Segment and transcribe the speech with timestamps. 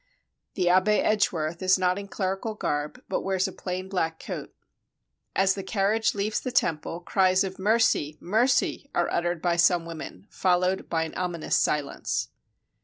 [0.55, 4.51] The Abbe Edgeworth is not in clerical garb, but wears a plain black coat.
[5.35, 8.17] As the carriage leaves the Temple, cries of ^' Mercy!
[8.19, 12.29] Mercy!" are uttered by some women, followed by an ominous silence.